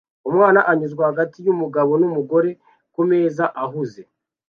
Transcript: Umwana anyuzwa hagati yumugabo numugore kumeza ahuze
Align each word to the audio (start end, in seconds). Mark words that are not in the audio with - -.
Umwana 0.29 0.59
anyuzwa 0.71 1.03
hagati 1.09 1.37
yumugabo 1.45 1.91
numugore 2.01 2.49
kumeza 2.93 3.45
ahuze 3.63 4.01